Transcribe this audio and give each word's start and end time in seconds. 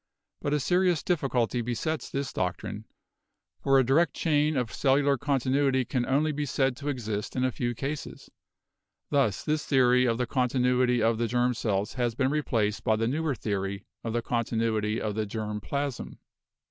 But 0.41 0.55
a 0.55 0.59
serious 0.59 1.03
difficulty 1.03 1.61
besets 1.61 2.09
this 2.09 2.33
doctrine, 2.33 2.85
for 3.61 3.77
a 3.77 3.83
direct 3.83 4.15
chain 4.15 4.57
of 4.57 4.73
cellular 4.73 5.15
continuity 5.15 5.85
can 5.85 6.07
only 6.07 6.31
be 6.31 6.47
said 6.47 6.75
to 6.77 6.89
exist 6.89 7.35
in 7.35 7.43
a 7.43 7.51
few 7.51 7.75
cases. 7.75 8.27
Thus 9.11 9.43
this 9.43 9.63
theory 9.63 10.05
of 10.05 10.17
the 10.17 10.25
continuity 10.25 11.03
of 11.03 11.19
the 11.19 11.27
germ 11.27 11.53
cells 11.53 11.93
has 11.93 12.15
been 12.15 12.31
replaced 12.31 12.83
by 12.83 12.95
the 12.95 13.07
newer 13.07 13.35
theory 13.35 13.85
of 14.03 14.13
the 14.13 14.23
continuity 14.23 14.99
of 14.99 15.13
the 15.13 15.27
germ 15.27 15.61
plasm. 15.61 16.17